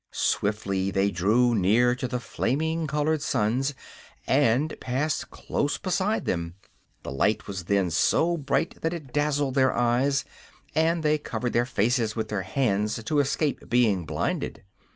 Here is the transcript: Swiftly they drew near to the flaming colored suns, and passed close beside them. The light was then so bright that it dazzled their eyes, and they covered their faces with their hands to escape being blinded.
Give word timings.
Swiftly 0.09 0.89
they 0.89 1.11
drew 1.11 1.53
near 1.53 1.93
to 1.93 2.07
the 2.07 2.19
flaming 2.19 2.87
colored 2.87 3.21
suns, 3.21 3.75
and 4.25 4.73
passed 4.79 5.29
close 5.29 5.77
beside 5.77 6.25
them. 6.25 6.55
The 7.03 7.11
light 7.11 7.45
was 7.45 7.65
then 7.65 7.91
so 7.91 8.35
bright 8.35 8.81
that 8.81 8.93
it 8.93 9.13
dazzled 9.13 9.53
their 9.53 9.73
eyes, 9.73 10.25
and 10.73 11.03
they 11.03 11.19
covered 11.19 11.53
their 11.53 11.67
faces 11.67 12.15
with 12.15 12.29
their 12.29 12.41
hands 12.41 13.03
to 13.03 13.19
escape 13.19 13.69
being 13.69 14.05
blinded. 14.07 14.63